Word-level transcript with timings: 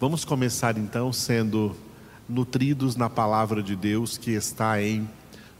Vamos 0.00 0.24
começar 0.24 0.78
então 0.78 1.12
sendo 1.12 1.74
nutridos 2.28 2.94
na 2.94 3.10
palavra 3.10 3.60
de 3.60 3.74
Deus 3.74 4.16
que 4.16 4.30
está 4.30 4.80
em 4.80 5.10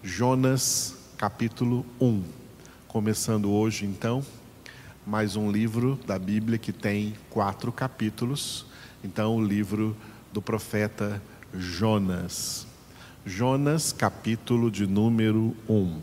Jonas 0.01 0.95
capítulo 1.17 1.85
1. 2.01 2.23
Começando 2.87 3.51
hoje 3.51 3.85
então, 3.85 4.25
mais 5.05 5.35
um 5.35 5.51
livro 5.51 5.99
da 6.07 6.17
Bíblia 6.21 6.57
que 6.57 6.73
tem 6.73 7.15
quatro 7.29 7.73
capítulos. 7.73 8.65
Então, 9.03 9.35
o 9.35 9.45
livro 9.45 9.97
do 10.33 10.41
profeta 10.41 11.21
Jonas. 11.53 12.65
Jonas, 13.27 13.93
capítulo 13.93 14.71
de 14.71 14.87
número 14.87 15.57
1. 15.69 16.01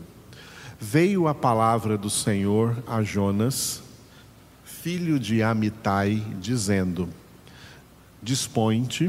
Veio 0.78 1.26
a 1.26 1.34
palavra 1.34 1.96
do 1.96 2.10
Senhor 2.10 2.76
a 2.86 3.02
Jonas, 3.02 3.82
filho 4.62 5.18
de 5.18 5.42
Amitai, 5.42 6.22
dizendo: 6.38 7.08
Dispõe-te, 8.26 9.08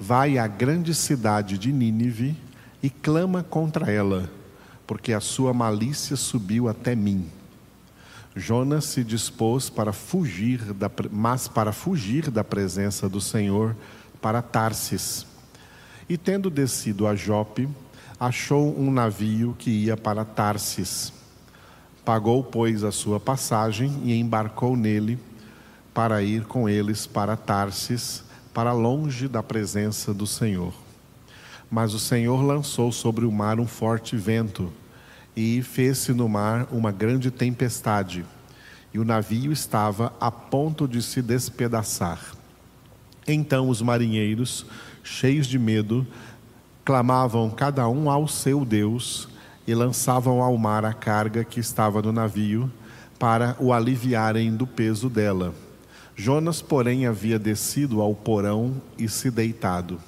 vai 0.00 0.36
à 0.36 0.48
grande 0.48 0.92
cidade 0.92 1.56
de 1.56 1.70
Nínive 1.70 2.36
e 2.82 2.90
clama 2.90 3.44
contra 3.44 3.88
ela, 3.88 4.28
porque 4.84 5.12
a 5.12 5.20
sua 5.20 5.54
malícia 5.54 6.16
subiu 6.16 6.68
até 6.68 6.96
mim. 6.96 7.30
Jonas 8.34 8.86
se 8.86 9.04
dispôs 9.04 9.70
para 9.70 9.92
fugir, 9.92 10.72
da, 10.74 10.90
mas 11.08 11.46
para 11.46 11.70
fugir 11.70 12.32
da 12.32 12.42
presença 12.42 13.08
do 13.08 13.20
Senhor 13.20 13.76
para 14.20 14.42
Tarsis. 14.42 15.24
E 16.08 16.18
tendo 16.18 16.50
descido 16.50 17.06
a 17.06 17.14
Jope, 17.14 17.68
achou 18.18 18.76
um 18.76 18.90
navio 18.90 19.54
que 19.56 19.70
ia 19.70 19.96
para 19.96 20.24
Tarsis. 20.24 21.12
Pagou, 22.04 22.42
pois, 22.42 22.82
a 22.82 22.90
sua 22.90 23.20
passagem 23.20 24.00
e 24.02 24.18
embarcou 24.18 24.76
nele 24.76 25.16
para 25.94 26.24
ir 26.24 26.42
com 26.42 26.68
eles 26.68 27.06
para 27.06 27.36
Tarsis 27.36 28.26
para 28.58 28.72
longe 28.72 29.28
da 29.28 29.40
presença 29.40 30.12
do 30.12 30.26
Senhor. 30.26 30.74
Mas 31.70 31.94
o 31.94 31.98
Senhor 32.00 32.42
lançou 32.42 32.90
sobre 32.90 33.24
o 33.24 33.30
mar 33.30 33.60
um 33.60 33.68
forte 33.68 34.16
vento, 34.16 34.72
e 35.36 35.62
fez-se 35.62 36.12
no 36.12 36.28
mar 36.28 36.66
uma 36.72 36.90
grande 36.90 37.30
tempestade, 37.30 38.26
e 38.92 38.98
o 38.98 39.04
navio 39.04 39.52
estava 39.52 40.12
a 40.20 40.28
ponto 40.28 40.88
de 40.88 41.00
se 41.00 41.22
despedaçar. 41.22 42.34
Então 43.28 43.68
os 43.68 43.80
marinheiros, 43.80 44.66
cheios 45.04 45.46
de 45.46 45.56
medo, 45.56 46.04
clamavam 46.84 47.48
cada 47.50 47.88
um 47.88 48.10
ao 48.10 48.26
seu 48.26 48.64
Deus 48.64 49.28
e 49.68 49.72
lançavam 49.72 50.42
ao 50.42 50.58
mar 50.58 50.84
a 50.84 50.92
carga 50.92 51.44
que 51.44 51.60
estava 51.60 52.02
no 52.02 52.10
navio, 52.10 52.68
para 53.20 53.54
o 53.60 53.72
aliviarem 53.72 54.52
do 54.56 54.66
peso 54.66 55.08
dela 55.08 55.54
Jonas, 56.20 56.60
porém, 56.60 57.06
havia 57.06 57.38
descido 57.38 58.02
ao 58.02 58.12
porão 58.12 58.82
e 58.98 59.08
se 59.08 59.30
deitado, 59.30 60.00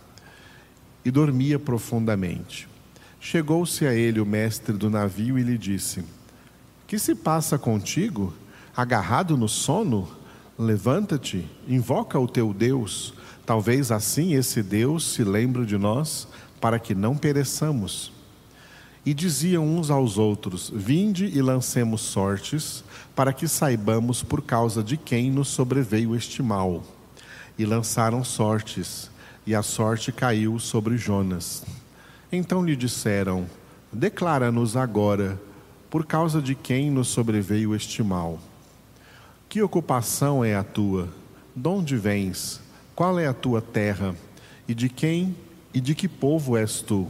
e 1.05 1.11
dormia 1.11 1.57
profundamente. 1.57 2.69
Chegou-se 3.21 3.87
a 3.87 3.95
ele 3.95 4.21
o 4.21 4.27
mestre 4.27 4.77
do 4.77 4.91
navio 4.91 5.39
e 5.39 5.43
lhe 5.45 5.57
disse: 5.57 6.03
Que 6.85 6.99
se 6.99 7.15
passa 7.15 7.57
contigo? 7.57 8.35
Agarrado 8.77 9.37
no 9.37 9.49
sono? 9.49 10.09
Levanta-te, 10.59 11.49
invoca 11.69 12.19
o 12.19 12.27
teu 12.27 12.53
Deus. 12.53 13.15
Talvez 13.47 13.93
assim 13.93 14.35
esse 14.35 14.65
Deus 14.65 15.13
se 15.13 15.23
lembre 15.23 15.65
de 15.65 15.79
nós, 15.79 16.27
para 16.61 16.81
que 16.81 16.93
não 16.93 17.17
pereçamos. 17.17 18.11
E 19.07 19.15
diziam 19.15 19.65
uns 19.65 19.93
aos 19.93 20.19
outros: 20.19 20.73
Vinde 20.75 21.27
e 21.27 21.41
lancemos 21.41 22.01
sortes, 22.01 22.83
para 23.21 23.35
que 23.35 23.47
saibamos 23.47 24.23
por 24.23 24.41
causa 24.41 24.83
de 24.83 24.97
quem 24.97 25.31
nos 25.31 25.49
sobreveio 25.49 26.17
este 26.17 26.43
mal. 26.43 26.83
E 27.59 27.67
lançaram 27.67 28.25
sortes, 28.25 29.11
e 29.47 29.55
a 29.55 29.63
sorte 29.63 30.11
caiu 30.11 30.59
sobre 30.59 30.97
Jonas. 30.97 31.63
Então 32.33 32.65
lhe 32.65 32.75
disseram: 32.75 33.45
Declara-nos 33.93 34.75
agora, 34.75 35.39
por 35.91 36.07
causa 36.07 36.41
de 36.41 36.55
quem 36.55 36.91
nos 36.91 37.09
sobreveio 37.09 37.75
este 37.75 38.03
mal. 38.03 38.39
Que 39.51 39.61
ocupação 39.61 40.43
é 40.43 40.55
a 40.55 40.65
tua? 40.65 41.07
De 41.55 41.69
onde 41.69 41.99
vens? 41.99 42.59
Qual 42.97 43.19
é 43.19 43.27
a 43.27 43.35
tua 43.35 43.61
terra? 43.61 44.17
E 44.67 44.73
de 44.73 44.89
quem 44.89 45.37
e 45.75 45.81
de 45.83 45.95
que 45.95 46.09
povo 46.09 46.57
és 46.57 46.81
tu? 46.81 47.07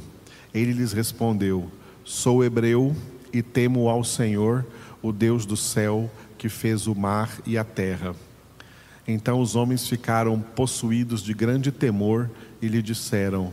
Ele 0.52 0.72
lhes 0.72 0.92
respondeu: 0.92 1.70
Sou 2.04 2.42
hebreu 2.42 2.96
e 3.32 3.42
temo 3.42 3.88
ao 3.88 4.02
Senhor, 4.02 4.66
o 5.02 5.12
Deus 5.12 5.46
do 5.46 5.56
céu, 5.56 6.10
que 6.36 6.48
fez 6.48 6.86
o 6.86 6.94
mar 6.94 7.38
e 7.46 7.56
a 7.56 7.64
terra. 7.64 8.14
Então 9.06 9.40
os 9.40 9.56
homens 9.56 9.88
ficaram 9.88 10.40
possuídos 10.40 11.22
de 11.22 11.34
grande 11.34 11.72
temor 11.72 12.30
e 12.60 12.68
lhe 12.68 12.82
disseram: 12.82 13.52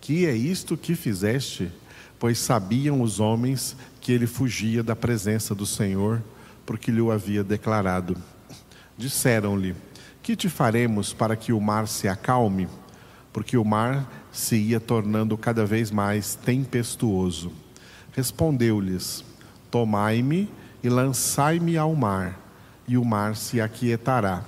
Que 0.00 0.26
é 0.26 0.34
isto 0.34 0.76
que 0.76 0.94
fizeste? 0.94 1.70
Pois 2.18 2.38
sabiam 2.38 3.02
os 3.02 3.20
homens 3.20 3.76
que 4.00 4.12
ele 4.12 4.26
fugia 4.26 4.82
da 4.82 4.96
presença 4.96 5.54
do 5.54 5.66
Senhor, 5.66 6.22
porque 6.64 6.90
lhe 6.90 7.00
o 7.00 7.10
havia 7.10 7.42
declarado. 7.44 8.16
Disseram-lhe: 8.96 9.74
Que 10.22 10.36
te 10.36 10.48
faremos 10.48 11.12
para 11.12 11.36
que 11.36 11.52
o 11.52 11.60
mar 11.60 11.88
se 11.88 12.08
acalme? 12.08 12.68
Porque 13.32 13.56
o 13.56 13.64
mar 13.64 14.10
se 14.32 14.56
ia 14.56 14.80
tornando 14.80 15.36
cada 15.36 15.64
vez 15.64 15.90
mais 15.90 16.34
tempestuoso. 16.34 17.52
Respondeu-lhes: 18.12 19.24
Tomai-me 19.70 20.50
e 20.82 20.88
lançai-me 20.88 21.76
ao 21.76 21.94
mar, 21.94 22.38
e 22.86 22.96
o 22.96 23.04
mar 23.04 23.36
se 23.36 23.60
aquietará, 23.60 24.44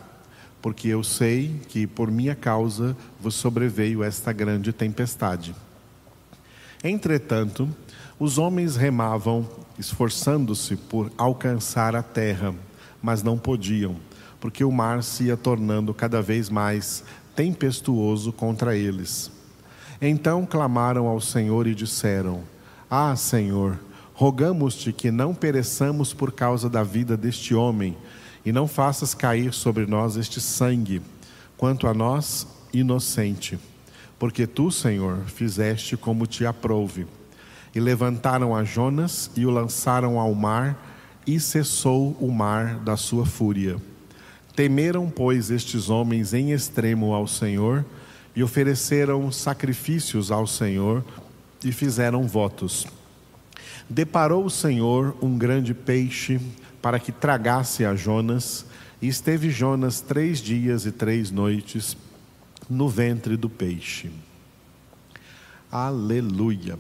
porque 0.62 0.88
eu 0.88 1.02
sei 1.02 1.60
que 1.68 1.86
por 1.86 2.10
minha 2.10 2.34
causa 2.34 2.96
vos 3.20 3.34
sobreveio 3.34 4.02
esta 4.02 4.32
grande 4.32 4.72
tempestade. 4.72 5.54
Entretanto, 6.82 7.68
os 8.18 8.38
homens 8.38 8.76
remavam, 8.76 9.48
esforçando-se 9.78 10.76
por 10.76 11.10
alcançar 11.16 11.96
a 11.96 12.02
terra, 12.02 12.54
mas 13.02 13.22
não 13.22 13.38
podiam, 13.38 13.96
porque 14.40 14.64
o 14.64 14.72
mar 14.72 15.02
se 15.02 15.24
ia 15.24 15.36
tornando 15.36 15.92
cada 15.92 16.22
vez 16.22 16.48
mais 16.48 17.04
tempestuoso 17.34 18.32
contra 18.32 18.76
eles. 18.76 19.30
Então 20.00 20.46
clamaram 20.46 21.06
ao 21.06 21.20
Senhor 21.20 21.66
e 21.66 21.74
disseram: 21.74 22.42
ah, 22.90 23.14
Senhor, 23.16 23.78
rogamos-te 24.18 24.92
que 24.92 25.12
não 25.12 25.32
pereçamos 25.32 26.12
por 26.12 26.32
causa 26.32 26.68
da 26.68 26.82
vida 26.82 27.16
deste 27.16 27.54
homem, 27.54 27.96
e 28.44 28.50
não 28.50 28.66
faças 28.66 29.14
cair 29.14 29.52
sobre 29.52 29.86
nós 29.86 30.16
este 30.16 30.40
sangue, 30.40 31.00
quanto 31.56 31.86
a 31.86 31.94
nós, 31.94 32.44
inocente. 32.72 33.56
Porque 34.18 34.44
tu, 34.44 34.72
Senhor, 34.72 35.18
fizeste 35.26 35.96
como 35.96 36.26
te 36.26 36.44
aprouve. 36.44 37.06
E 37.72 37.78
levantaram 37.78 38.56
a 38.56 38.64
Jonas 38.64 39.30
e 39.36 39.46
o 39.46 39.50
lançaram 39.50 40.18
ao 40.18 40.34
mar, 40.34 40.76
e 41.24 41.38
cessou 41.38 42.16
o 42.18 42.32
mar 42.32 42.80
da 42.80 42.96
sua 42.96 43.24
fúria. 43.24 43.76
Temeram, 44.56 45.08
pois, 45.08 45.48
estes 45.48 45.88
homens 45.88 46.34
em 46.34 46.50
extremo 46.50 47.14
ao 47.14 47.28
Senhor, 47.28 47.84
e 48.34 48.42
ofereceram 48.42 49.30
sacrifícios 49.30 50.32
ao 50.32 50.44
Senhor, 50.44 51.04
e 51.64 51.70
fizeram 51.70 52.26
votos. 52.26 52.97
Deparou 53.88 54.44
o 54.44 54.50
Senhor 54.50 55.16
um 55.22 55.38
grande 55.38 55.72
peixe 55.72 56.40
para 56.82 56.98
que 56.98 57.10
tragasse 57.10 57.84
a 57.84 57.94
Jonas, 57.94 58.66
e 59.00 59.08
esteve 59.08 59.50
Jonas 59.50 60.00
três 60.00 60.40
dias 60.40 60.84
e 60.84 60.92
três 60.92 61.30
noites 61.30 61.96
no 62.68 62.88
ventre 62.88 63.36
do 63.36 63.48
peixe. 63.48 64.10
Aleluia. 65.70 66.78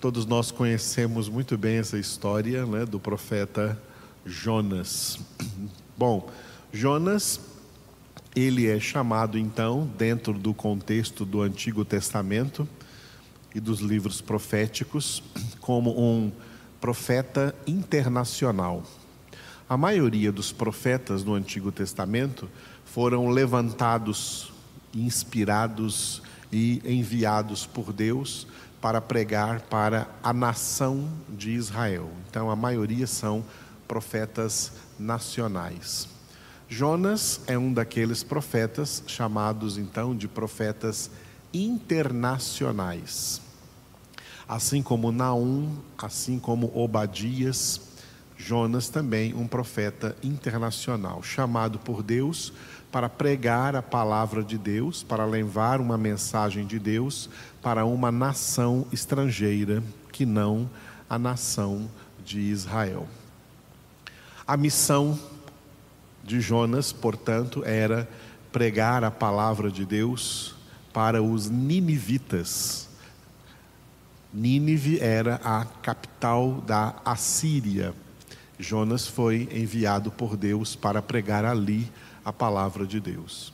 Todos 0.00 0.26
nós 0.26 0.50
conhecemos 0.50 1.28
muito 1.28 1.56
bem 1.56 1.76
essa 1.76 1.98
história 1.98 2.66
né, 2.66 2.84
do 2.84 3.00
profeta 3.00 3.80
Jonas. 4.24 5.18
Bom, 5.96 6.28
Jonas, 6.72 7.40
ele 8.34 8.66
é 8.66 8.78
chamado 8.78 9.38
então, 9.38 9.90
dentro 9.96 10.34
do 10.34 10.52
contexto 10.52 11.24
do 11.24 11.40
Antigo 11.40 11.84
Testamento, 11.84 12.68
e 13.56 13.60
dos 13.60 13.80
livros 13.80 14.20
proféticos 14.20 15.22
como 15.62 15.98
um 15.98 16.30
profeta 16.78 17.54
internacional. 17.66 18.82
A 19.66 19.78
maioria 19.78 20.30
dos 20.30 20.52
profetas 20.52 21.24
no 21.24 21.32
Antigo 21.32 21.72
Testamento 21.72 22.50
foram 22.84 23.30
levantados, 23.30 24.52
inspirados 24.94 26.22
e 26.52 26.82
enviados 26.84 27.64
por 27.64 27.94
Deus 27.94 28.46
para 28.78 29.00
pregar 29.00 29.62
para 29.62 30.06
a 30.22 30.34
nação 30.34 31.08
de 31.26 31.52
Israel. 31.52 32.10
Então, 32.28 32.50
a 32.50 32.56
maioria 32.56 33.06
são 33.06 33.42
profetas 33.88 34.70
nacionais. 34.98 36.10
Jonas 36.68 37.40
é 37.46 37.56
um 37.56 37.72
daqueles 37.72 38.22
profetas 38.22 39.02
chamados 39.06 39.78
então 39.78 40.14
de 40.14 40.28
profetas 40.28 41.10
internacionais 41.54 43.45
assim 44.48 44.82
como 44.82 45.12
Naum, 45.12 45.76
assim 45.98 46.38
como 46.38 46.70
Obadias, 46.74 47.80
Jonas 48.36 48.88
também 48.88 49.34
um 49.34 49.46
profeta 49.46 50.16
internacional, 50.22 51.22
chamado 51.22 51.78
por 51.78 52.02
Deus 52.02 52.52
para 52.92 53.08
pregar 53.08 53.74
a 53.74 53.82
palavra 53.82 54.42
de 54.42 54.56
Deus, 54.56 55.02
para 55.02 55.24
levar 55.24 55.80
uma 55.80 55.98
mensagem 55.98 56.66
de 56.66 56.78
Deus 56.78 57.28
para 57.62 57.84
uma 57.84 58.12
nação 58.12 58.86
estrangeira 58.92 59.82
que 60.12 60.24
não 60.24 60.70
a 61.08 61.18
nação 61.18 61.90
de 62.24 62.40
Israel. 62.40 63.06
A 64.46 64.56
missão 64.56 65.18
de 66.22 66.40
Jonas, 66.40 66.92
portanto, 66.92 67.62
era 67.64 68.08
pregar 68.52 69.04
a 69.04 69.10
palavra 69.10 69.70
de 69.70 69.84
Deus 69.84 70.54
para 70.92 71.22
os 71.22 71.50
ninivitas. 71.50 72.88
Nínive 74.36 75.00
era 75.00 75.36
a 75.36 75.64
capital 75.64 76.60
da 76.60 76.94
Assíria. 77.06 77.94
Jonas 78.58 79.06
foi 79.06 79.48
enviado 79.50 80.10
por 80.10 80.36
Deus 80.36 80.76
para 80.76 81.00
pregar 81.00 81.42
ali 81.46 81.90
a 82.22 82.30
palavra 82.34 82.86
de 82.86 83.00
Deus. 83.00 83.50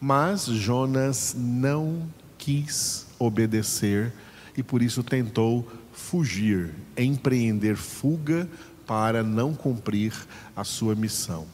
Mas 0.00 0.46
Jonas 0.46 1.36
não 1.38 2.08
quis 2.36 3.06
obedecer 3.16 4.12
e 4.56 4.62
por 4.62 4.82
isso 4.82 5.04
tentou 5.04 5.70
fugir, 5.92 6.74
empreender 6.96 7.76
fuga 7.76 8.48
para 8.88 9.22
não 9.22 9.54
cumprir 9.54 10.12
a 10.56 10.64
sua 10.64 10.96
missão. 10.96 11.46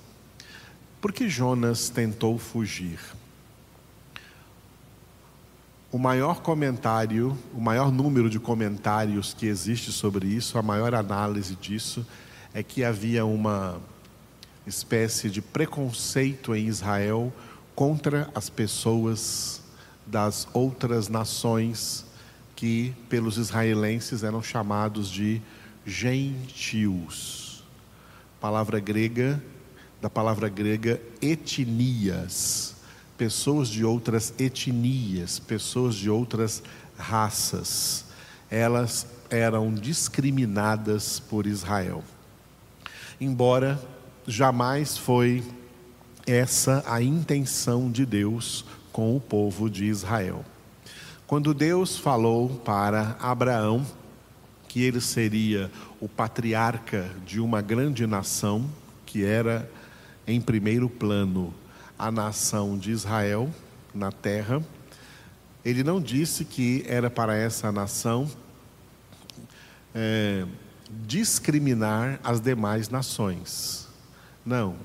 Por 1.02 1.12
que 1.12 1.28
Jonas 1.28 1.90
tentou 1.90 2.38
fugir? 2.38 2.98
O 5.94 5.98
maior 5.98 6.40
comentário, 6.40 7.38
o 7.54 7.60
maior 7.60 7.92
número 7.92 8.28
de 8.28 8.40
comentários 8.40 9.32
que 9.32 9.46
existe 9.46 9.92
sobre 9.92 10.26
isso, 10.26 10.58
a 10.58 10.62
maior 10.62 10.92
análise 10.92 11.54
disso, 11.54 12.04
é 12.52 12.64
que 12.64 12.82
havia 12.82 13.24
uma 13.24 13.80
espécie 14.66 15.30
de 15.30 15.40
preconceito 15.40 16.52
em 16.52 16.66
Israel 16.66 17.32
contra 17.76 18.28
as 18.34 18.50
pessoas 18.50 19.62
das 20.04 20.48
outras 20.52 21.08
nações 21.08 22.04
que, 22.56 22.92
pelos 23.08 23.38
israelenses, 23.38 24.24
eram 24.24 24.42
chamados 24.42 25.08
de 25.08 25.40
gentios. 25.86 27.62
Palavra 28.40 28.80
grega 28.80 29.40
da 30.02 30.10
palavra 30.10 30.48
grega 30.48 31.00
etnias, 31.22 32.73
pessoas 33.16 33.68
de 33.68 33.84
outras 33.84 34.34
etnias, 34.38 35.38
pessoas 35.38 35.94
de 35.94 36.10
outras 36.10 36.62
raças. 36.96 38.04
Elas 38.50 39.06
eram 39.30 39.72
discriminadas 39.72 41.20
por 41.20 41.46
Israel. 41.46 42.02
Embora 43.20 43.80
jamais 44.26 44.96
foi 44.96 45.42
essa 46.26 46.82
a 46.86 47.02
intenção 47.02 47.90
de 47.90 48.06
Deus 48.06 48.64
com 48.92 49.16
o 49.16 49.20
povo 49.20 49.68
de 49.68 49.84
Israel. 49.84 50.44
Quando 51.26 51.54
Deus 51.54 51.96
falou 51.96 52.48
para 52.48 53.16
Abraão 53.20 53.84
que 54.68 54.82
ele 54.82 55.00
seria 55.00 55.70
o 56.00 56.08
patriarca 56.08 57.10
de 57.24 57.40
uma 57.40 57.62
grande 57.62 58.06
nação, 58.06 58.68
que 59.06 59.24
era 59.24 59.70
em 60.26 60.40
primeiro 60.40 60.88
plano 60.88 61.54
a 61.98 62.10
nação 62.10 62.76
de 62.76 62.90
Israel 62.90 63.50
na 63.94 64.10
terra. 64.10 64.62
Ele 65.64 65.82
não 65.82 66.00
disse 66.00 66.44
que 66.44 66.84
era 66.86 67.08
para 67.08 67.36
essa 67.36 67.72
nação 67.72 68.30
é, 69.94 70.44
discriminar 71.06 72.20
as 72.22 72.40
demais 72.40 72.88
nações. 72.88 73.88
Não, 74.44 74.76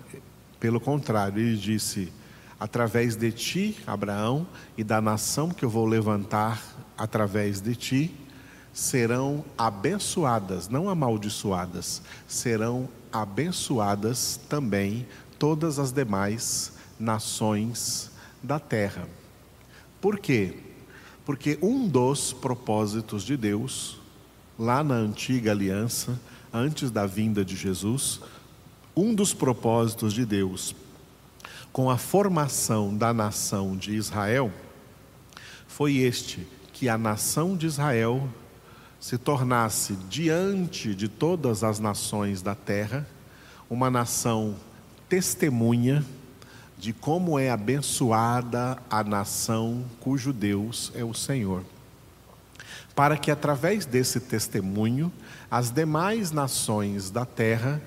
pelo 0.59 0.79
contrário, 0.79 1.39
ele 1.41 1.57
disse: 1.57 2.13
através 2.59 3.15
de 3.15 3.31
ti, 3.31 3.77
Abraão, 3.85 4.47
e 4.77 4.83
da 4.83 5.01
nação 5.01 5.49
que 5.49 5.65
eu 5.65 5.69
vou 5.69 5.85
levantar 5.85 6.61
através 6.97 7.59
de 7.59 7.75
ti, 7.75 8.15
serão 8.71 9.43
abençoadas, 9.57 10.69
não 10.69 10.89
amaldiçoadas, 10.89 12.01
serão 12.27 12.87
abençoadas 13.11 14.39
também 14.47 15.07
todas 15.37 15.79
as 15.79 15.91
demais 15.91 16.78
nações 16.99 18.11
da 18.43 18.59
terra. 18.59 19.07
Por 20.01 20.19
quê? 20.19 20.57
Porque 21.25 21.57
um 21.61 21.87
dos 21.87 22.33
propósitos 22.33 23.23
de 23.23 23.37
Deus, 23.37 23.99
lá 24.57 24.83
na 24.83 24.95
antiga 24.95 25.51
aliança, 25.51 26.19
antes 26.53 26.91
da 26.91 27.05
vinda 27.05 27.45
de 27.45 27.55
Jesus, 27.55 28.19
um 28.95 29.13
dos 29.13 29.33
propósitos 29.33 30.13
de 30.13 30.25
Deus 30.25 30.75
com 31.71 31.89
a 31.89 31.97
formação 31.97 32.95
da 32.95 33.13
nação 33.13 33.77
de 33.77 33.95
Israel 33.95 34.51
foi 35.67 35.97
este: 35.97 36.47
que 36.73 36.89
a 36.89 36.97
nação 36.97 37.55
de 37.55 37.65
Israel 37.65 38.27
se 38.99 39.17
tornasse, 39.17 39.93
diante 40.09 40.93
de 40.93 41.07
todas 41.07 41.63
as 41.63 41.79
nações 41.79 42.41
da 42.41 42.53
terra, 42.53 43.07
uma 43.69 43.89
nação 43.89 44.55
testemunha 45.07 46.03
de 46.79 46.93
como 46.93 47.37
é 47.37 47.49
abençoada 47.49 48.77
a 48.89 49.03
nação 49.03 49.83
cujo 49.99 50.31
Deus 50.31 50.93
é 50.95 51.03
o 51.03 51.13
Senhor. 51.13 51.65
Para 52.95 53.17
que 53.17 53.29
através 53.29 53.85
desse 53.85 54.19
testemunho, 54.21 55.11
as 55.51 55.71
demais 55.71 56.31
nações 56.31 57.11
da 57.11 57.25
terra 57.25 57.81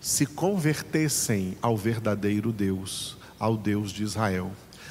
se 0.00 0.26
convertessem 0.26 1.56
ao 1.62 1.76
verdadeiro 1.76 2.52
Deus, 2.52 3.16
ao 3.38 3.56
Deus 3.56 3.92
de 3.92 4.02
Israel, 4.02 4.50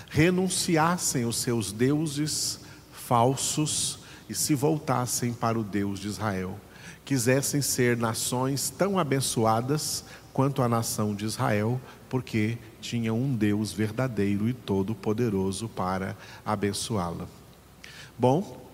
renunciassem 0.09 1.25
os 1.25 1.35
seus 1.35 1.73
deuses 1.73 2.61
falsos 2.93 3.99
e 4.29 4.33
se 4.33 4.55
voltassem 4.55 5.33
para 5.33 5.59
o 5.59 5.63
Deus 5.63 5.99
de 5.99 6.07
Israel. 6.07 6.57
Quisessem 7.03 7.61
ser 7.61 7.97
nações 7.97 8.69
tão 8.69 8.97
abençoadas 8.97 10.05
quanto 10.33 10.61
a 10.61 10.67
nação 10.67 11.15
de 11.15 11.23
Israel, 11.23 11.79
porque 12.15 12.57
tinha 12.79 13.13
um 13.13 13.35
Deus 13.35 13.73
verdadeiro 13.73 14.47
e 14.47 14.53
todo-poderoso 14.53 15.67
para 15.67 16.15
abençoá-la. 16.45 17.27
Bom, 18.17 18.65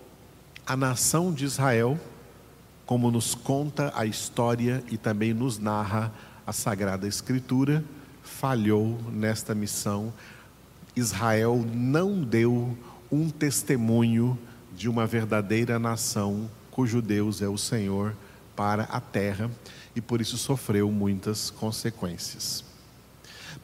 a 0.64 0.76
nação 0.76 1.34
de 1.34 1.44
Israel, 1.44 1.98
como 2.86 3.10
nos 3.10 3.34
conta 3.34 3.92
a 3.96 4.06
história 4.06 4.80
e 4.92 4.96
também 4.96 5.34
nos 5.34 5.58
narra 5.58 6.12
a 6.46 6.52
Sagrada 6.52 7.08
Escritura, 7.08 7.84
falhou 8.22 8.96
nesta 9.10 9.56
missão. 9.56 10.12
Israel 10.94 11.66
não 11.74 12.22
deu 12.22 12.78
um 13.10 13.28
testemunho 13.28 14.38
de 14.72 14.88
uma 14.88 15.04
verdadeira 15.04 15.80
nação 15.80 16.48
cujo 16.70 17.02
Deus 17.02 17.42
é 17.42 17.48
o 17.48 17.58
Senhor 17.58 18.14
para 18.54 18.84
a 18.84 19.00
terra 19.00 19.50
e 19.96 20.00
por 20.00 20.20
isso 20.20 20.38
sofreu 20.38 20.92
muitas 20.92 21.50
consequências. 21.50 22.70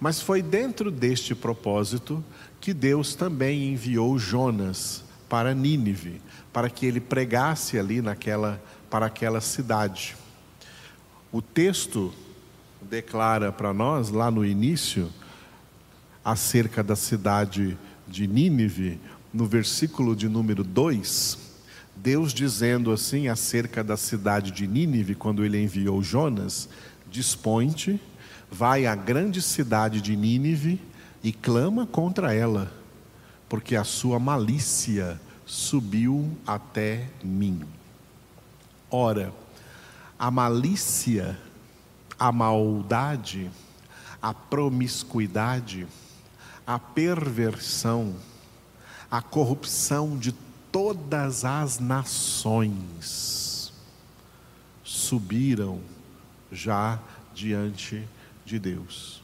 Mas 0.00 0.21
foi 0.21 0.42
dentro 0.42 0.90
deste 0.90 1.35
propósito 1.35 2.25
que 2.61 2.73
Deus 2.75 3.14
também 3.14 3.73
enviou 3.73 4.18
Jonas 4.18 5.04
para 5.28 5.54
Nínive, 5.54 6.21
para 6.52 6.71
que 6.71 6.87
ele 6.87 7.00
pregasse 7.00 7.78
ali 7.78 8.00
naquela 8.00 8.61
para 8.90 9.07
aquela 9.07 9.40
cidade. 9.40 10.16
O 11.30 11.42
texto 11.42 12.12
declara 12.80 13.52
para 13.52 13.75
nós 13.75 14.09
lá 14.09 14.30
no 14.30 14.45
início 14.45 15.11
acerca 16.25 16.83
da 16.83 16.97
cidade 16.97 17.76
de 18.07 18.26
Nínive, 18.26 18.99
no 19.33 19.47
versículo 19.47 20.16
de 20.16 20.28
número 20.28 20.64
2, 20.64 21.38
Deus 21.95 22.33
dizendo 22.33 22.92
assim 22.92 23.28
acerca 23.28 23.83
da 23.83 23.97
cidade 23.97 24.50
de 24.50 24.66
Nínive, 24.66 25.14
quando 25.14 25.45
ele 25.45 25.62
enviou 25.62 26.02
Jonas: 26.02 26.68
Dispõe-te, 27.11 28.00
vai 28.50 28.87
à 28.87 28.95
grande 28.95 29.43
cidade 29.43 30.00
de 30.00 30.17
Nínive 30.17 30.81
e 31.23 31.33
clama 31.33 31.87
contra 31.87 32.35
ela, 32.35 32.73
porque 33.49 33.76
a 33.76 33.85
sua 33.85 34.19
malícia 34.19 35.21
subiu 35.45 36.37
até 36.47 37.09
mim. 37.23 37.62
Ora, 38.90 39.33
a 40.19 40.31
malícia, 40.31 41.38
a 42.19 42.33
maldade, 42.33 43.50
a 44.21 44.33
promiscuidade, 44.35 45.87
a 46.67 46.78
perversão, 46.78 48.14
a 49.11 49.23
corrupção 49.23 50.17
de 50.19 50.33
todas 50.73 51.45
as 51.45 51.78
nações 51.78 53.73
subiram 54.85 55.81
já 56.50 56.99
diante 57.35 57.97
de 57.97 58.18
Deus. 58.57 59.21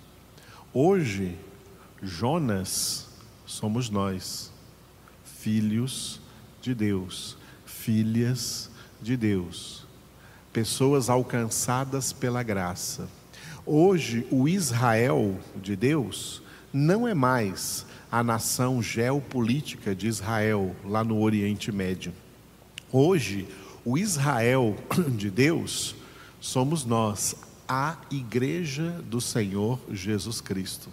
Hoje, 0.72 1.38
Jonas 2.02 3.06
somos 3.46 3.88
nós, 3.88 4.50
filhos 5.22 6.20
de 6.60 6.74
Deus, 6.74 7.36
filhas 7.64 8.68
de 9.00 9.16
Deus, 9.16 9.86
pessoas 10.52 11.08
alcançadas 11.08 12.12
pela 12.12 12.42
graça. 12.42 13.08
Hoje, 13.64 14.26
o 14.32 14.48
Israel 14.48 15.38
de 15.62 15.76
Deus 15.76 16.42
não 16.72 17.06
é 17.06 17.14
mais 17.14 17.86
a 18.10 18.22
nação 18.22 18.82
geopolítica 18.82 19.94
de 19.94 20.08
Israel, 20.08 20.74
lá 20.84 21.04
no 21.04 21.20
Oriente 21.20 21.70
Médio. 21.70 22.12
Hoje, 22.90 23.46
o 23.84 23.96
Israel 23.96 24.76
de 25.16 25.30
Deus 25.30 25.94
somos 26.40 26.84
nós, 26.84 27.36
a 27.68 27.96
Igreja 28.10 29.02
do 29.08 29.20
Senhor 29.20 29.80
Jesus 29.90 30.40
Cristo. 30.40 30.90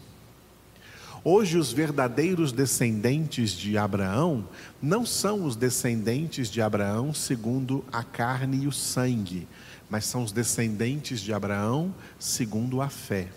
Hoje, 1.24 1.58
os 1.58 1.72
verdadeiros 1.72 2.52
descendentes 2.52 3.52
de 3.52 3.78
Abraão 3.78 4.48
não 4.82 5.06
são 5.06 5.46
os 5.46 5.56
descendentes 5.56 6.50
de 6.50 6.62
Abraão 6.62 7.14
segundo 7.14 7.86
a 7.92 8.04
carne 8.04 8.64
e 8.64 8.68
o 8.68 8.72
sangue, 8.72 9.48
mas 9.88 10.06
são 10.06 10.24
os 10.24 10.32
descendentes 10.32 11.22
de 11.22 11.32
Abraão 11.32 11.94
segundo 12.18 12.82
a 12.82 12.90
fé. 12.90 13.28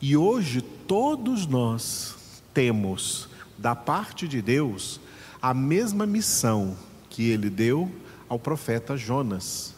E 0.00 0.16
hoje, 0.16 0.60
todos 0.60 1.46
nós 1.46 2.16
temos 2.52 3.28
da 3.56 3.76
parte 3.76 4.26
de 4.26 4.42
Deus 4.42 5.00
a 5.40 5.54
mesma 5.54 6.06
missão 6.06 6.76
que 7.08 7.28
ele 7.30 7.50
deu 7.50 7.90
ao 8.28 8.38
profeta 8.38 8.96
Jonas. 8.96 9.74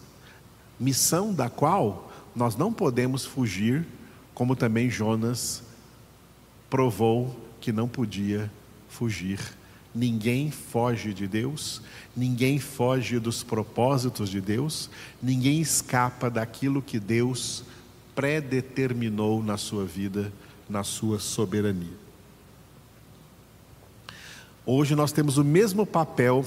Missão 0.79 1.35
da 1.35 1.51
qual 1.51 2.10
nós 2.35 2.57
não 2.57 2.73
podemos 2.73 3.25
fugir, 3.25 3.87
como 4.35 4.55
também 4.57 4.89
Jonas 4.89 5.63
provou 6.69 7.39
que 7.61 7.73
não 7.73 7.89
podia 7.89 8.51
fugir. 8.89 9.41
Ninguém 9.95 10.51
foge 10.51 11.13
de 11.13 11.27
Deus, 11.27 11.83
ninguém 12.17 12.61
foge 12.61 13.19
dos 13.19 13.43
propósitos 13.43 14.31
de 14.31 14.41
Deus, 14.41 14.89
ninguém 15.21 15.61
escapa 15.61 16.31
daquilo 16.31 16.81
que 16.81 17.01
Deus 17.01 17.65
predeterminou 18.15 19.43
na 19.43 19.57
sua 19.57 19.85
vida, 19.85 20.33
na 20.69 20.85
sua 20.85 21.19
soberania. 21.19 21.99
Hoje 24.65 24.95
nós 24.95 25.11
temos 25.11 25.39
o 25.39 25.45
mesmo 25.45 25.85
papel 25.85 26.45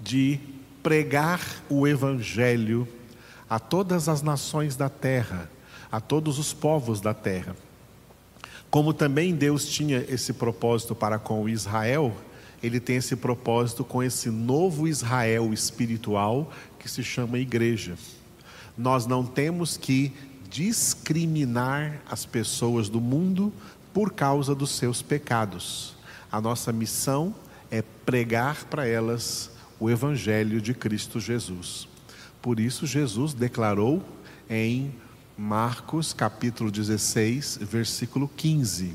de 0.00 0.40
pregar 0.82 1.42
o 1.68 1.86
Evangelho 1.86 2.88
a 3.48 3.58
todas 3.58 4.08
as 4.08 4.22
nações 4.22 4.76
da 4.76 4.88
terra, 4.88 5.50
a 5.90 6.00
todos 6.00 6.38
os 6.38 6.52
povos 6.52 7.00
da 7.00 7.14
terra. 7.14 7.56
Como 8.70 8.92
também 8.92 9.34
Deus 9.34 9.66
tinha 9.66 10.04
esse 10.08 10.32
propósito 10.34 10.94
para 10.94 11.18
com 11.18 11.48
Israel, 11.48 12.14
ele 12.62 12.80
tem 12.80 12.96
esse 12.96 13.16
propósito 13.16 13.84
com 13.84 14.02
esse 14.02 14.30
novo 14.30 14.86
Israel 14.86 15.52
espiritual 15.52 16.52
que 16.78 16.88
se 16.88 17.02
chama 17.02 17.38
igreja. 17.38 17.96
Nós 18.76 19.06
não 19.06 19.24
temos 19.24 19.76
que 19.76 20.12
discriminar 20.50 22.02
as 22.10 22.24
pessoas 22.24 22.88
do 22.88 23.00
mundo 23.00 23.52
por 23.92 24.12
causa 24.12 24.54
dos 24.54 24.70
seus 24.70 25.02
pecados. 25.02 25.94
A 26.30 26.40
nossa 26.40 26.72
missão 26.72 27.34
é 27.70 27.82
pregar 27.82 28.64
para 28.64 28.86
elas 28.86 29.50
o 29.80 29.88
Evangelho 29.88 30.60
de 30.60 30.74
Cristo 30.74 31.20
Jesus. 31.20 31.88
Por 32.40 32.60
isso, 32.60 32.86
Jesus 32.86 33.34
declarou 33.34 34.02
em 34.48 34.92
Marcos 35.36 36.12
capítulo 36.12 36.70
16, 36.70 37.58
versículo 37.62 38.28
15: 38.36 38.94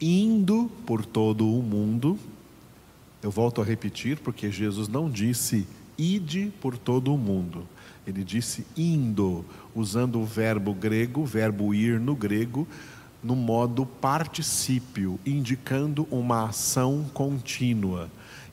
Indo 0.00 0.70
por 0.86 1.04
todo 1.04 1.48
o 1.52 1.62
mundo, 1.62 2.18
eu 3.22 3.30
volto 3.30 3.60
a 3.60 3.64
repetir, 3.64 4.18
porque 4.18 4.50
Jesus 4.50 4.88
não 4.88 5.10
disse 5.10 5.66
ide 5.98 6.52
por 6.60 6.76
todo 6.76 7.12
o 7.12 7.18
mundo, 7.18 7.66
ele 8.06 8.22
disse 8.22 8.66
indo, 8.76 9.44
usando 9.74 10.20
o 10.20 10.24
verbo 10.24 10.72
grego, 10.74 11.24
verbo 11.24 11.74
ir 11.74 11.98
no 11.98 12.14
grego, 12.14 12.68
no 13.22 13.34
modo 13.34 13.84
particípio, 13.84 15.18
indicando 15.26 16.06
uma 16.10 16.48
ação 16.48 17.06
contínua. 17.12 18.08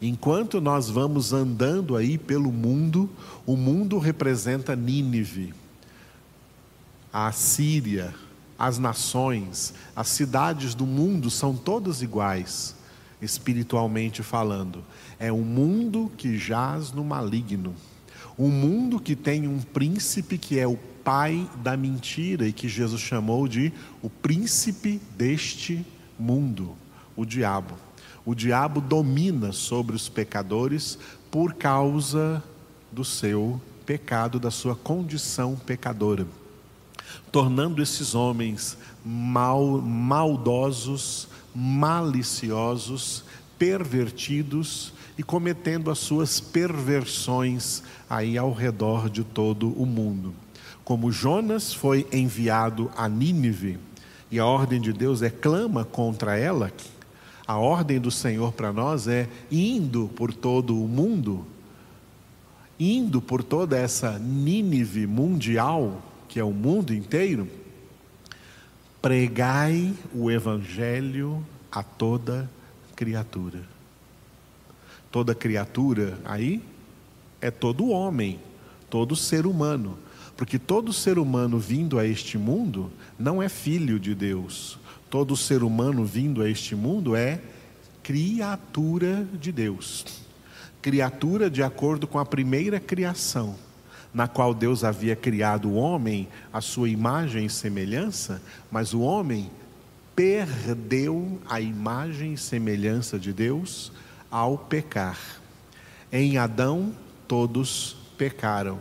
Enquanto 0.05 0.59
nós 0.59 0.89
vamos 0.89 1.31
andando 1.31 1.95
aí 1.95 2.17
pelo 2.17 2.51
mundo, 2.51 3.09
o 3.45 3.55
mundo 3.55 3.97
representa 3.97 4.75
Nínive, 4.75 5.53
a 7.13 7.31
Síria, 7.31 8.13
as 8.59 8.77
nações, 8.77 9.73
as 9.95 10.09
cidades 10.09 10.75
do 10.75 10.85
mundo 10.85 11.29
são 11.29 11.55
todas 11.55 12.01
iguais, 12.01 12.75
espiritualmente 13.21 14.21
falando. 14.21 14.83
É 15.17 15.31
um 15.31 15.41
mundo 15.41 16.11
que 16.17 16.37
jaz 16.37 16.91
no 16.91 17.05
maligno, 17.05 17.73
um 18.37 18.49
mundo 18.49 18.99
que 18.99 19.15
tem 19.15 19.47
um 19.47 19.61
príncipe 19.61 20.37
que 20.37 20.59
é 20.59 20.67
o 20.67 20.75
pai 21.01 21.49
da 21.63 21.77
mentira 21.77 22.45
e 22.45 22.51
que 22.51 22.67
Jesus 22.67 22.99
chamou 22.99 23.47
de 23.47 23.71
o 24.01 24.09
príncipe 24.09 24.99
deste 25.17 25.85
mundo, 26.19 26.75
o 27.15 27.23
diabo. 27.23 27.92
O 28.25 28.33
diabo 28.33 28.79
domina 28.79 29.51
sobre 29.51 29.95
os 29.95 30.07
pecadores 30.07 30.97
por 31.29 31.53
causa 31.53 32.41
do 32.91 33.03
seu 33.03 33.59
pecado, 33.85 34.39
da 34.39 34.49
sua 34.49 34.75
condição 34.75 35.55
pecadora, 35.55 36.25
tornando 37.31 37.81
esses 37.81 38.15
homens 38.15 38.77
mal, 39.03 39.81
maldosos, 39.81 41.27
maliciosos, 41.53 43.25
pervertidos 43.59 44.93
e 45.17 45.23
cometendo 45.23 45.91
as 45.91 45.99
suas 45.99 46.39
perversões 46.39 47.83
aí 48.09 48.37
ao 48.37 48.53
redor 48.53 49.09
de 49.09 49.23
todo 49.23 49.69
o 49.69 49.85
mundo. 49.85 50.33
Como 50.83 51.11
Jonas 51.11 51.73
foi 51.73 52.07
enviado 52.11 52.91
a 52.95 53.07
Nínive, 53.07 53.79
e 54.31 54.39
a 54.39 54.45
ordem 54.45 54.81
de 54.81 54.91
Deus 54.91 55.21
é 55.21 55.29
clama 55.29 55.85
contra 55.85 56.37
ela, 56.37 56.71
a 57.45 57.57
ordem 57.57 57.99
do 57.99 58.09
Senhor 58.09 58.53
para 58.53 58.71
nós 58.71 59.07
é 59.07 59.27
indo 59.51 60.09
por 60.15 60.33
todo 60.33 60.81
o 60.81 60.87
mundo, 60.87 61.45
indo 62.79 63.21
por 63.21 63.43
toda 63.43 63.77
essa 63.77 64.17
Nínive 64.17 65.05
mundial, 65.05 66.01
que 66.27 66.39
é 66.39 66.43
o 66.43 66.51
mundo 66.51 66.93
inteiro, 66.93 67.47
pregai 69.01 69.93
o 70.13 70.31
evangelho 70.31 71.45
a 71.71 71.83
toda 71.83 72.49
criatura. 72.95 73.61
Toda 75.11 75.35
criatura 75.35 76.17
aí 76.25 76.61
é 77.41 77.51
todo 77.51 77.89
homem, 77.89 78.39
todo 78.89 79.15
ser 79.15 79.45
humano. 79.45 79.99
Porque 80.35 80.57
todo 80.57 80.91
ser 80.91 81.19
humano 81.19 81.59
vindo 81.59 81.99
a 81.99 82.07
este 82.07 82.37
mundo 82.37 82.91
não 83.19 83.43
é 83.43 83.47
filho 83.47 83.99
de 83.99 84.15
Deus. 84.15 84.79
Todo 85.13 85.37
ser 85.37 85.61
humano 85.61 86.03
vindo 86.03 86.41
a 86.41 86.49
este 86.49 86.75
mundo 86.75 87.15
é 87.15 87.39
criatura 88.01 89.27
de 89.39 89.51
Deus. 89.51 90.03
Criatura 90.81 91.51
de 91.51 91.61
acordo 91.61 92.07
com 92.07 92.17
a 92.17 92.25
primeira 92.25 92.79
criação, 92.79 93.55
na 94.11 94.27
qual 94.27 94.55
Deus 94.55 94.83
havia 94.83 95.15
criado 95.15 95.69
o 95.69 95.75
homem 95.75 96.27
à 96.51 96.61
sua 96.61 96.89
imagem 96.89 97.45
e 97.45 97.49
semelhança, 97.51 98.41
mas 98.71 98.91
o 98.91 99.01
homem 99.01 99.51
perdeu 100.15 101.39
a 101.47 101.61
imagem 101.61 102.33
e 102.33 102.37
semelhança 102.37 103.19
de 103.19 103.31
Deus 103.31 103.91
ao 104.31 104.57
pecar. 104.57 105.19
Em 106.11 106.39
Adão, 106.39 106.91
todos 107.27 107.95
pecaram 108.17 108.79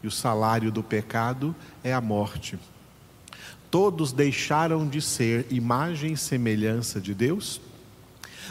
e 0.00 0.06
o 0.06 0.12
salário 0.12 0.70
do 0.70 0.80
pecado 0.80 1.52
é 1.82 1.92
a 1.92 2.00
morte. 2.00 2.56
Todos 3.72 4.12
deixaram 4.12 4.86
de 4.86 5.00
ser 5.00 5.46
imagem 5.48 6.12
e 6.12 6.16
semelhança 6.18 7.00
de 7.00 7.14
Deus, 7.14 7.58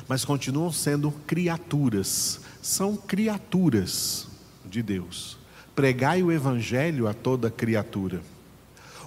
mas 0.08 0.26
continuam 0.26 0.72
sendo 0.72 1.12
criaturas, 1.28 2.42
são 2.60 2.98
criaturas 2.98 4.28
de 4.66 4.82
Deus. 4.82 5.38
Pregai 5.76 6.24
o 6.24 6.32
evangelho 6.32 7.08
a 7.08 7.14
toda 7.14 7.52
criatura. 7.52 8.24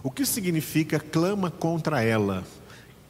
O 0.05 0.11
que 0.11 0.25
significa 0.25 1.01
clama 1.01 1.51
contra 1.51 2.01
ela? 2.01 2.45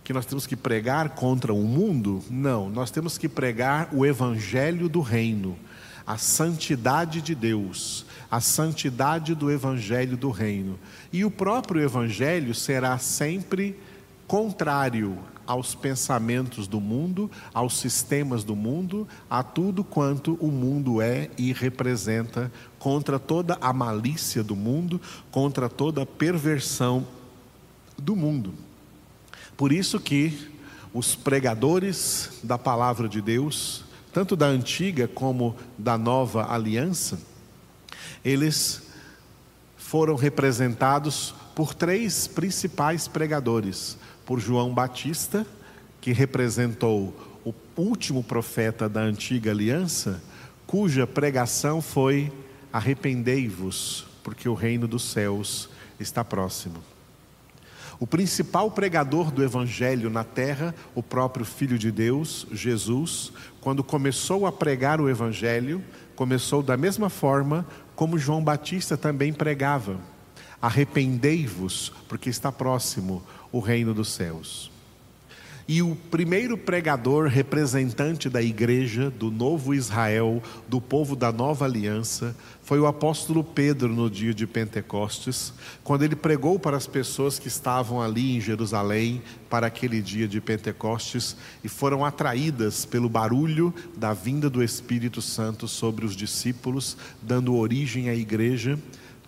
Que 0.03 0.15
nós 0.15 0.25
temos 0.25 0.47
que 0.47 0.57
pregar 0.57 1.11
contra 1.11 1.53
o 1.53 1.63
mundo? 1.63 2.25
Não, 2.31 2.71
nós 2.71 2.91
temos 2.91 3.19
que 3.19 3.29
pregar 3.29 3.91
o 3.93 4.07
evangelho 4.07 4.89
do 4.89 5.03
reino, 5.03 5.59
a 6.07 6.17
santidade 6.17 7.21
de 7.21 7.35
Deus, 7.35 8.07
a 8.35 8.41
santidade 8.41 9.33
do 9.33 9.49
evangelho 9.49 10.17
do 10.17 10.29
reino. 10.29 10.77
E 11.13 11.25
o 11.25 11.31
próprio 11.31 11.81
evangelho 11.81 12.53
será 12.53 12.99
sempre 12.99 13.79
contrário 14.27 15.17
aos 15.47 15.73
pensamentos 15.77 16.67
do 16.67 16.81
mundo, 16.81 17.31
aos 17.53 17.79
sistemas 17.79 18.43
do 18.43 18.57
mundo, 18.57 19.07
a 19.31 19.45
tudo 19.45 19.85
quanto 19.85 20.35
o 20.41 20.49
mundo 20.49 21.01
é 21.01 21.31
e 21.39 21.53
representa, 21.53 22.51
contra 22.77 23.21
toda 23.21 23.57
a 23.61 23.73
malícia 23.73 24.43
do 24.43 24.57
mundo, 24.57 25.01
contra 25.31 25.69
toda 25.69 26.03
a 26.03 26.07
perversão 26.07 27.07
do 27.97 28.17
mundo. 28.17 28.53
Por 29.57 29.71
isso 29.71 30.01
que 30.01 30.51
os 30.93 31.15
pregadores 31.15 32.41
da 32.43 32.59
palavra 32.59 33.09
de 33.09 33.23
Deus, 33.23 33.85
tanto 34.13 34.35
da 34.35 34.47
antiga 34.47 35.07
como 35.07 35.55
da 35.79 35.97
nova 35.97 36.53
aliança, 36.53 37.33
eles 38.25 38.83
foram 39.77 40.15
representados 40.17 41.35
por 41.55 41.75
três 41.75 42.27
principais 42.27 43.07
pregadores: 43.07 43.99
por 44.25 44.41
João 44.41 44.73
Batista, 44.73 45.47
que 46.01 46.13
representou 46.13 47.15
o 47.45 47.55
último 47.77 48.25
profeta 48.25 48.89
da 48.89 49.01
antiga 49.01 49.51
aliança, 49.51 50.23
cuja 50.67 51.07
pregação 51.07 51.83
foi: 51.83 52.33
arrependei-vos, 52.73 54.07
porque 54.23 54.49
o 54.49 54.55
reino 54.55 54.89
dos 54.89 55.05
céus 55.05 55.69
está 56.01 56.25
próximo. 56.25 56.83
O 58.01 58.07
principal 58.07 58.71
pregador 58.71 59.31
do 59.31 59.43
evangelho 59.43 60.11
na 60.11 60.25
terra, 60.25 60.75
o 60.95 61.03
próprio 61.03 61.45
Filho 61.45 61.79
de 61.79 61.93
Deus, 61.93 62.47
Jesus, 62.51 63.33
quando 63.61 63.85
começou 63.85 64.47
a 64.47 64.53
pregar 64.53 65.01
o 65.01 65.09
evangelho, 65.09 65.83
começou 66.15 66.63
da 66.63 66.77
mesma 66.77 67.09
forma 67.09 67.67
como 67.95 68.19
João 68.19 68.43
Batista 68.43 68.97
também 68.97 69.33
pregava: 69.33 69.99
arrependei-vos, 70.61 71.93
porque 72.09 72.29
está 72.29 72.51
próximo 72.51 73.23
o 73.53 73.61
reino 73.61 73.95
dos 73.95 74.13
céus. 74.13 74.74
E 75.67 75.81
o 75.81 75.97
primeiro 76.11 76.59
pregador 76.59 77.27
representante 77.27 78.29
da 78.29 78.43
igreja, 78.43 79.09
do 79.09 79.31
novo 79.31 79.73
Israel, 79.73 80.43
do 80.69 80.79
povo 80.79 81.17
da 81.17 81.33
nova 81.33 81.65
aliança, 81.65 82.37
foi 82.63 82.79
o 82.79 82.87
apóstolo 82.87 83.43
Pedro 83.43 83.89
no 83.89 84.11
dia 84.11 84.35
de 84.35 84.47
Pentecostes, 84.47 85.55
quando 85.83 86.05
ele 86.05 86.15
pregou 86.15 86.59
para 86.59 86.77
as 86.77 86.87
pessoas 86.87 87.39
que 87.39 87.49
estavam 87.49 88.03
ali 88.03 88.37
em 88.37 88.43
Jerusalém 88.43 89.23
para 89.49 89.69
aquele 89.69 90.03
dia 90.03 90.29
de 90.29 90.39
Pentecostes 90.39 91.35
e 91.63 91.69
foram 91.69 92.05
atraídas 92.05 92.85
pelo 92.85 93.09
barulho 93.09 93.73
da 93.97 94.13
vinda 94.13 94.51
do 94.51 94.63
Espírito 94.63 95.23
Santo 95.23 95.67
sobre 95.67 96.05
os 96.05 96.15
discípulos, 96.15 96.95
dando 97.23 97.57
origem 97.57 98.11
à 98.11 98.15
igreja. 98.15 98.79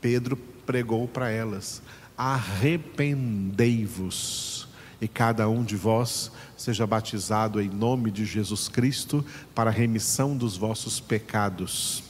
Pedro 0.02 0.36
pregou 0.66 1.08
para 1.08 1.30
elas: 1.30 1.80
arrependei-vos 2.16 4.65
e 5.00 5.06
cada 5.06 5.48
um 5.48 5.62
de 5.62 5.76
vós 5.76 6.30
seja 6.56 6.86
batizado 6.86 7.60
em 7.60 7.68
nome 7.68 8.10
de 8.10 8.24
Jesus 8.24 8.68
Cristo 8.68 9.24
para 9.54 9.70
a 9.70 9.72
remissão 9.72 10.36
dos 10.36 10.56
vossos 10.56 11.00
pecados. 11.00 12.02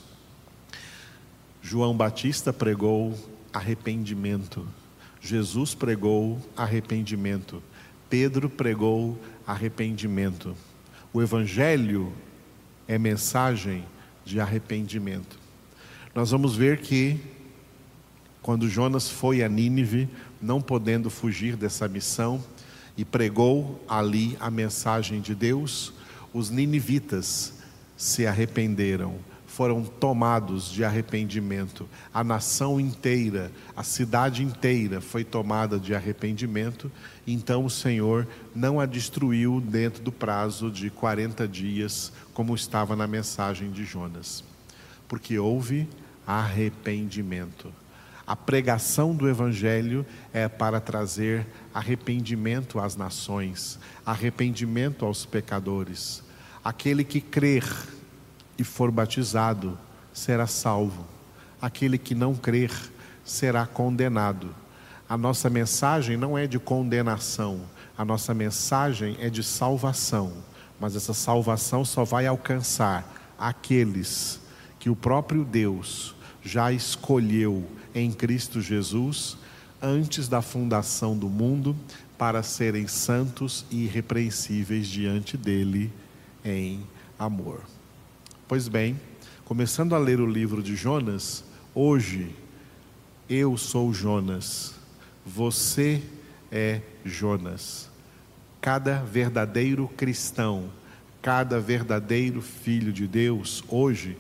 João 1.61 1.97
Batista 1.97 2.53
pregou 2.53 3.13
arrependimento. 3.53 4.67
Jesus 5.21 5.75
pregou 5.75 6.39
arrependimento. 6.57 7.61
Pedro 8.09 8.49
pregou 8.49 9.19
arrependimento. 9.45 10.57
O 11.13 11.21
Evangelho 11.21 12.13
é 12.87 12.97
mensagem 12.99 13.85
de 14.25 14.39
arrependimento. 14.39 15.39
Nós 16.15 16.31
vamos 16.31 16.55
ver 16.55 16.79
que, 16.79 17.19
quando 18.41 18.69
Jonas 18.69 19.11
foi 19.11 19.43
a 19.43 19.49
Nínive, 19.49 20.09
não 20.41 20.61
podendo 20.61 21.11
fugir 21.11 21.57
dessa 21.57 21.89
missão, 21.89 22.43
e 22.97 23.05
pregou 23.05 23.83
ali 23.89 24.37
a 24.41 24.51
mensagem 24.51 25.21
de 25.21 25.35
Deus, 25.35 25.93
os 26.33 26.51
ninivitas 26.51 27.55
se 27.97 28.27
arrependeram, 28.27 29.17
foram 29.47 29.83
tomados 29.83 30.71
de 30.71 30.85
arrependimento. 30.85 31.89
A 32.13 32.23
nação 32.23 32.79
inteira, 32.79 33.51
a 33.75 33.83
cidade 33.83 34.43
inteira 34.43 35.01
foi 35.01 35.25
tomada 35.25 35.79
de 35.79 35.95
arrependimento. 35.95 36.93
Então 37.27 37.65
o 37.65 37.71
Senhor 37.71 38.29
não 38.55 38.79
a 38.79 38.85
destruiu 38.85 39.61
dentro 39.61 40.03
do 40.03 40.13
prazo 40.13 40.71
de 40.71 40.91
40 40.91 41.49
dias, 41.49 42.13
como 42.35 42.55
estava 42.55 42.95
na 42.95 43.07
mensagem 43.07 43.71
de 43.71 43.85
Jonas, 43.85 44.45
porque 45.09 45.39
houve 45.39 45.89
arrependimento. 46.27 47.73
A 48.27 48.35
pregação 48.35 49.15
do 49.15 49.29
Evangelho 49.29 50.05
é 50.33 50.49
para 50.49 50.81
trazer 50.81 51.47
arrependimento 51.73 52.81
às 52.81 52.97
nações, 52.97 53.79
arrependimento 54.05 55.07
aos 55.07 55.25
pecadores. 55.25 56.25
Aquele 56.65 57.05
que 57.05 57.21
crer 57.21 57.65
e 58.59 58.65
for 58.65 58.91
batizado 58.91 59.79
será 60.13 60.49
salvo, 60.49 61.07
aquele 61.63 61.97
que 61.99 62.17
não 62.17 62.35
crer 62.35 62.73
será 63.25 63.65
condenado. 63.65 64.53
A 65.09 65.17
nossa 65.17 65.49
mensagem 65.49 66.17
não 66.17 66.37
é 66.37 66.49
de 66.49 66.59
condenação, 66.59 67.61
a 67.97 68.05
nossa 68.05 68.35
mensagem 68.35 69.17
é 69.21 69.31
de 69.31 69.45
salvação, 69.45 70.33
mas 70.81 70.97
essa 70.97 71.15
salvação 71.15 71.85
só 71.85 72.03
vai 72.03 72.27
alcançar 72.27 73.35
aqueles 73.39 74.41
que 74.81 74.91
o 74.91 74.97
próprio 74.97 75.45
Deus 75.45 76.13
já 76.43 76.73
escolheu 76.73 77.65
em 77.97 78.13
Cristo 78.13 78.61
Jesus 78.61 79.39
antes 79.81 80.29
da 80.29 80.43
fundação 80.43 81.17
do 81.17 81.31
mundo 81.31 81.75
para 82.19 82.43
serem 82.43 82.87
santos 82.87 83.65
e 83.71 83.85
irrepreensíveis 83.85 84.87
diante 84.87 85.35
dele 85.35 85.91
em 86.45 86.87
amor. 87.19 87.63
Pois 88.47 88.69
bem, 88.69 89.01
começando 89.47 89.95
a 89.95 89.99
ler 89.99 90.21
o 90.21 90.27
livro 90.27 90.63
de 90.63 90.77
Jonas, 90.77 91.43
hoje 91.75 92.31
eu 93.31 93.57
sou 93.57 93.95
Jonas, 93.95 94.75
você 95.25 96.03
é 96.53 96.83
Jonas. 97.03 97.89
Cada 98.61 98.99
verdadeiro 98.99 99.89
cristão, 99.97 100.71
cada 101.23 101.59
verdadeiro 101.59 102.43
filho 102.43 102.93
de 102.93 103.07
Deus 103.07 103.65
hoje 103.69 104.19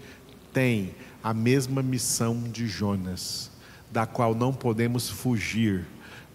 tem 0.51 0.95
a 1.23 1.35
mesma 1.35 1.83
missão 1.83 2.43
de 2.45 2.67
Jonas 2.67 3.55
da 3.91 4.07
qual 4.07 4.35
não 4.35 4.53
podemos 4.53 5.09
fugir, 5.09 5.87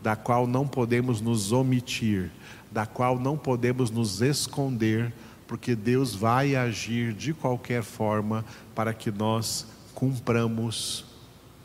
da 0.02 0.16
qual 0.16 0.48
não 0.48 0.68
podemos 0.68 1.22
nos 1.22 1.52
omitir, 1.52 2.32
da 2.72 2.86
qual 2.86 3.20
não 3.20 3.38
podemos 3.38 3.92
nos 3.92 4.22
esconder, 4.22 5.14
porque 5.48 5.76
Deus 5.76 6.16
vai 6.16 6.56
agir 6.56 7.14
de 7.14 7.34
qualquer 7.34 7.84
forma 7.84 8.46
para 8.74 8.94
que 8.94 9.12
nós 9.12 9.68
cumpramos 9.94 11.06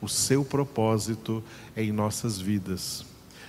o 0.01 0.09
seu 0.09 0.45
propósito 0.45 1.43
em 1.77 1.93
nossas 1.93 2.39
vidas. 2.39 3.07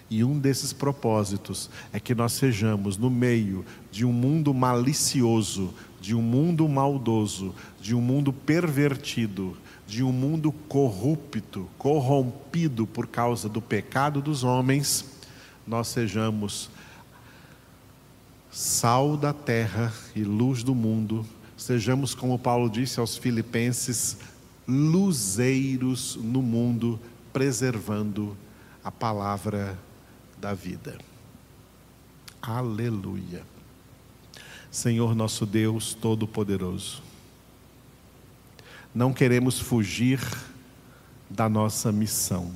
E 0.09 0.23
um 0.23 0.39
desses 0.39 0.71
propósitos 0.71 1.69
é 1.91 1.99
que 1.99 2.15
nós 2.15 2.33
sejamos 2.33 2.97
no 2.97 3.09
meio 3.09 3.65
de 3.91 4.05
um 4.05 4.13
mundo 4.13 4.53
malicioso, 4.53 5.73
de 5.99 6.15
um 6.15 6.21
mundo 6.21 6.67
maldoso, 6.69 7.53
de 7.81 7.93
um 7.93 7.99
mundo 7.99 8.31
pervertido, 8.31 9.57
de 9.87 10.03
um 10.03 10.11
mundo 10.11 10.51
corrupto, 10.51 11.69
corrompido 11.77 12.85
por 12.85 13.07
causa 13.07 13.47
do 13.47 13.61
pecado 13.61 14.21
dos 14.21 14.43
homens, 14.43 15.05
nós 15.65 15.87
sejamos 15.87 16.69
sal 18.51 19.15
da 19.15 19.33
terra 19.33 19.93
e 20.13 20.23
luz 20.23 20.61
do 20.61 20.75
mundo, 20.75 21.25
sejamos, 21.55 22.13
como 22.13 22.37
Paulo 22.37 22.69
disse 22.69 22.99
aos 22.99 23.17
Filipenses, 23.17 24.17
luzeiros 24.67 26.17
no 26.21 26.41
mundo, 26.41 26.99
preservando 27.31 28.35
a 28.83 28.91
palavra 28.91 29.79
da 30.37 30.53
vida. 30.53 30.97
Aleluia. 32.41 33.43
Senhor 34.69 35.15
nosso 35.15 35.45
Deus 35.45 35.93
Todo-Poderoso, 35.93 37.01
não 38.93 39.13
queremos 39.13 39.59
fugir 39.59 40.19
da 41.29 41.49
nossa 41.49 41.91
missão, 41.91 42.51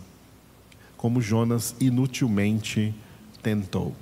como 0.98 1.22
Jonas 1.22 1.76
inutilmente 1.80 2.94
tentou. 3.42 3.96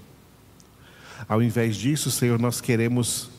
Ao 1.28 1.42
invés 1.42 1.76
disso, 1.76 2.10
Senhor, 2.10 2.40
nós 2.40 2.62
queremos 2.62 3.30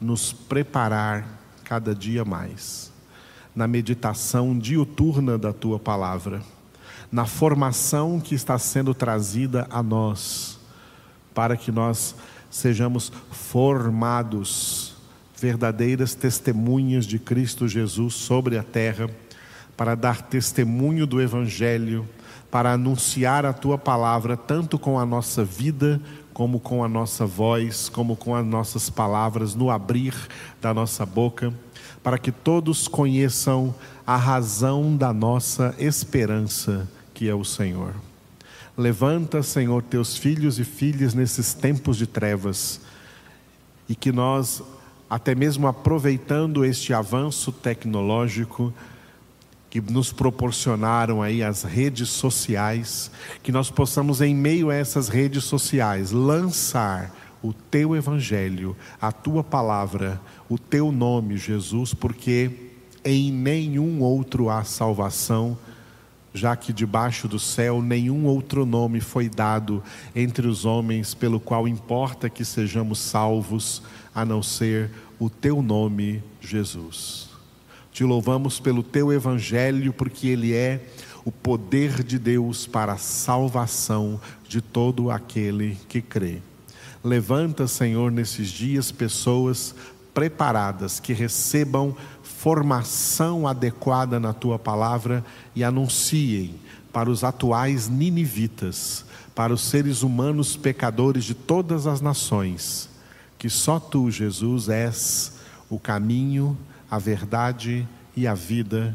nos 0.00 0.32
preparar 0.32 1.26
cada 1.64 1.94
dia 1.94 2.24
mais 2.24 2.90
na 3.54 3.66
meditação 3.66 4.58
diuturna 4.58 5.36
da 5.36 5.52
tua 5.52 5.78
palavra, 5.78 6.42
na 7.10 7.26
formação 7.26 8.20
que 8.20 8.34
está 8.34 8.58
sendo 8.58 8.94
trazida 8.94 9.66
a 9.70 9.82
nós, 9.82 10.58
para 11.34 11.56
que 11.56 11.72
nós 11.72 12.14
sejamos 12.48 13.12
formados 13.30 14.89
verdadeiras 15.40 16.14
testemunhas 16.14 17.06
de 17.06 17.18
Cristo 17.18 17.66
Jesus 17.66 18.12
sobre 18.14 18.58
a 18.58 18.62
terra, 18.62 19.08
para 19.74 19.94
dar 19.94 20.20
testemunho 20.20 21.06
do 21.06 21.18
Evangelho, 21.18 22.06
para 22.50 22.72
anunciar 22.72 23.46
a 23.46 23.52
tua 23.52 23.78
palavra, 23.78 24.36
tanto 24.36 24.78
com 24.78 24.98
a 24.98 25.06
nossa 25.06 25.42
vida, 25.42 25.98
como 26.34 26.60
com 26.60 26.84
a 26.84 26.88
nossa 26.88 27.24
voz, 27.24 27.88
como 27.88 28.16
com 28.16 28.34
as 28.36 28.44
nossas 28.44 28.90
palavras, 28.90 29.54
no 29.54 29.70
abrir 29.70 30.14
da 30.60 30.74
nossa 30.74 31.06
boca, 31.06 31.54
para 32.02 32.18
que 32.18 32.30
todos 32.30 32.86
conheçam 32.86 33.74
a 34.06 34.16
razão 34.16 34.94
da 34.94 35.12
nossa 35.12 35.74
esperança, 35.78 36.86
que 37.14 37.30
é 37.30 37.34
o 37.34 37.44
Senhor. 37.44 37.94
Levanta, 38.76 39.42
Senhor, 39.42 39.82
teus 39.82 40.18
filhos 40.18 40.58
e 40.58 40.64
filhas 40.64 41.14
nesses 41.14 41.54
tempos 41.54 41.96
de 41.96 42.06
trevas, 42.06 42.80
e 43.88 43.94
que 43.94 44.12
nós 44.12 44.62
até 45.10 45.34
mesmo 45.34 45.66
aproveitando 45.66 46.64
este 46.64 46.94
avanço 46.94 47.50
tecnológico, 47.50 48.72
que 49.68 49.80
nos 49.80 50.12
proporcionaram 50.12 51.20
aí 51.20 51.42
as 51.42 51.64
redes 51.64 52.08
sociais, 52.10 53.10
que 53.42 53.50
nós 53.50 53.70
possamos, 53.70 54.20
em 54.20 54.34
meio 54.34 54.70
a 54.70 54.74
essas 54.74 55.08
redes 55.08 55.44
sociais, 55.44 56.12
lançar 56.12 57.14
o 57.42 57.52
teu 57.52 57.96
evangelho, 57.96 58.76
a 59.00 59.10
tua 59.10 59.42
palavra, 59.42 60.20
o 60.48 60.58
teu 60.58 60.92
nome, 60.92 61.36
Jesus, 61.36 61.92
porque 61.92 62.50
em 63.04 63.32
nenhum 63.32 64.02
outro 64.02 64.50
há 64.50 64.62
salvação, 64.62 65.56
já 66.34 66.54
que 66.54 66.72
debaixo 66.72 67.26
do 67.26 67.38
céu 67.38 67.82
nenhum 67.82 68.26
outro 68.26 68.64
nome 68.66 69.00
foi 69.00 69.28
dado 69.28 69.82
entre 70.14 70.46
os 70.46 70.64
homens 70.64 71.14
pelo 71.14 71.40
qual 71.40 71.66
importa 71.66 72.28
que 72.28 72.44
sejamos 72.44 72.98
salvos, 72.98 73.82
a 74.14 74.24
não 74.24 74.42
ser 74.42 74.90
o 75.18 75.28
teu 75.30 75.62
nome, 75.62 76.22
Jesus. 76.40 77.28
Te 77.92 78.04
louvamos 78.04 78.60
pelo 78.60 78.82
teu 78.82 79.12
evangelho, 79.12 79.92
porque 79.92 80.28
ele 80.28 80.54
é 80.54 80.80
o 81.24 81.32
poder 81.32 82.02
de 82.02 82.18
Deus 82.18 82.66
para 82.66 82.92
a 82.92 82.98
salvação 82.98 84.20
de 84.48 84.60
todo 84.60 85.10
aquele 85.10 85.76
que 85.88 86.00
crê. 86.00 86.40
Levanta, 87.02 87.66
Senhor, 87.66 88.10
nesses 88.10 88.48
dias 88.48 88.92
pessoas 88.92 89.74
preparadas 90.12 91.00
que 91.00 91.12
recebam 91.12 91.96
formação 92.22 93.46
adequada 93.46 94.20
na 94.20 94.32
tua 94.32 94.58
palavra 94.58 95.24
e 95.54 95.64
anunciem 95.64 96.54
para 96.92 97.10
os 97.10 97.22
atuais 97.24 97.88
ninivitas, 97.88 99.04
para 99.34 99.52
os 99.52 99.62
seres 99.62 100.02
humanos 100.02 100.56
pecadores 100.56 101.24
de 101.24 101.34
todas 101.34 101.86
as 101.86 102.00
nações, 102.00 102.89
que 103.40 103.48
só 103.48 103.80
tu, 103.80 104.10
Jesus, 104.10 104.68
és 104.68 105.32
o 105.70 105.78
caminho, 105.78 106.58
a 106.90 106.98
verdade 106.98 107.88
e 108.14 108.26
a 108.26 108.34
vida, 108.34 108.94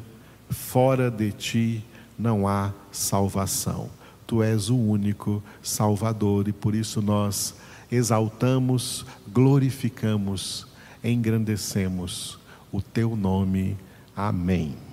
fora 0.51 1.09
de 1.09 1.31
ti 1.31 1.83
não 2.17 2.47
há 2.47 2.71
salvação. 2.91 3.89
Tu 4.27 4.43
és 4.43 4.69
o 4.69 4.77
único 4.77 5.41
Salvador 5.63 6.47
e 6.47 6.53
por 6.53 6.75
isso 6.75 7.01
nós 7.01 7.55
exaltamos, 7.91 9.03
glorificamos, 9.27 10.67
engrandecemos 11.03 12.37
o 12.71 12.83
teu 12.83 13.15
nome. 13.15 13.75
Amém. 14.15 14.84